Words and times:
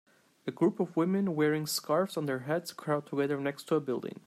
A 0.47 0.51
group 0.51 0.79
of 0.79 0.97
woman 0.97 1.35
wearing 1.35 1.67
scarves 1.67 2.17
on 2.17 2.25
their 2.25 2.39
heads 2.39 2.73
crowd 2.73 3.05
together 3.05 3.39
next 3.39 3.65
to 3.65 3.75
a 3.75 3.79
building. 3.79 4.19